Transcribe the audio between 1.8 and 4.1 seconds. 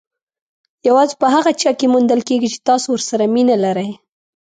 موندل کېږي چې تاسو ورسره مینه لرئ.